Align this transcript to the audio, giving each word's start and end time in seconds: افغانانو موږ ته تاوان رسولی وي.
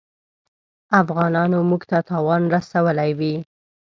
افغانانو 1.01 1.57
موږ 1.69 1.81
ته 1.89 1.97
تاوان 2.09 2.41
رسولی 2.55 3.11
وي. 3.19 3.35